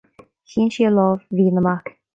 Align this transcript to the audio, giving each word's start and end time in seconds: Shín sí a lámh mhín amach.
Shín 0.49 0.71
sí 0.73 0.83
a 0.89 0.91
lámh 0.97 1.23
mhín 1.35 1.57
amach. 1.59 1.85